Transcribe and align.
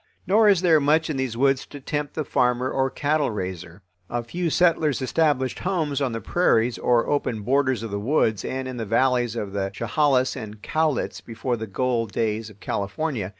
Nor 0.25 0.49
is 0.49 0.61
there 0.61 0.79
much 0.79 1.11
in 1.11 1.17
these 1.17 1.37
woods 1.37 1.63
to 1.67 1.79
tempt 1.79 2.15
the 2.15 2.25
farmer 2.25 2.71
or 2.71 2.89
cattle 2.89 3.29
raiser. 3.29 3.83
A 4.09 4.23
few 4.23 4.49
settlers 4.49 4.99
established 4.99 5.59
homes 5.59 6.01
on 6.01 6.11
the 6.11 6.19
prairies 6.19 6.79
or 6.79 7.05
open 7.07 7.43
borders 7.43 7.83
of 7.83 7.91
the 7.91 7.99
woods 7.99 8.43
and 8.43 8.67
in 8.67 8.77
the 8.77 8.85
valleys 8.87 9.35
of 9.35 9.53
the 9.53 9.69
Chehalis 9.69 10.35
and 10.35 10.63
Cowlitz 10.63 11.21
before 11.23 11.55
the 11.55 11.67
gold 11.67 12.13
days 12.13 12.49
of 12.49 12.59
California. 12.59 13.29